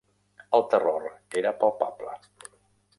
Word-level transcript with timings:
El 0.59 0.65
terror 0.71 1.05
era 1.43 1.55
palpable. 1.63 2.19